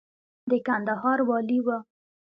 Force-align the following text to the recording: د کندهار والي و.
د 0.49 0.51
کندهار 0.67 1.19
والي 1.29 1.59
و. 1.65 1.67